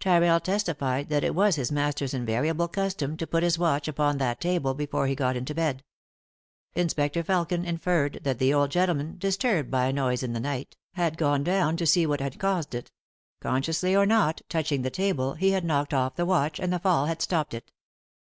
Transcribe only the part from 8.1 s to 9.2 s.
that the old gentleman,